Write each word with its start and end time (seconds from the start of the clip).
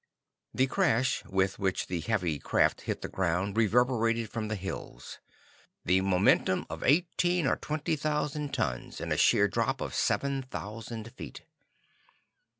The 0.51 0.65
crash 0.65 1.23
with 1.25 1.59
which 1.59 1.85
the 1.85 1.99
heavy 1.99 2.39
craft 2.39 2.81
hit 2.81 3.03
the 3.03 3.07
ground 3.07 3.55
reverberated 3.55 4.31
from 4.31 4.47
the 4.47 4.55
hills 4.55 5.19
the 5.85 6.01
momentum 6.01 6.65
of 6.71 6.81
eighteen 6.81 7.45
or 7.45 7.55
twenty 7.55 7.95
thousand 7.95 8.51
tons, 8.51 8.99
in 8.99 9.11
a 9.11 9.15
sheer 9.17 9.47
drop 9.47 9.79
of 9.79 9.93
seven 9.93 10.41
thousand 10.41 11.13
feet. 11.13 11.43